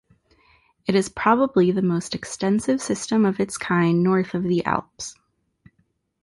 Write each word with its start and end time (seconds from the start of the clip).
It 0.87 0.95
is 0.95 1.09
probably 1.09 1.69
the 1.69 1.83
most 1.83 2.15
extensive 2.15 2.81
system 2.81 3.23
of 3.23 3.39
its 3.39 3.55
kind 3.55 4.01
north 4.01 4.33
of 4.33 4.41
the 4.41 4.65
Alps. 4.65 5.13